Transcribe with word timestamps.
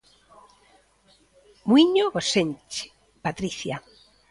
Muíño 1.67 2.05
Gosenxe, 2.13 2.83
Patricia. 3.25 3.75